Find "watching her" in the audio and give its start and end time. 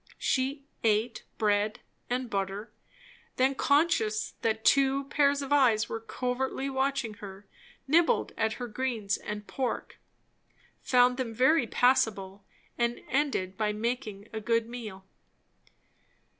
6.71-7.45